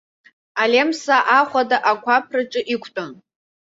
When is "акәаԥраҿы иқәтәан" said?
1.91-3.11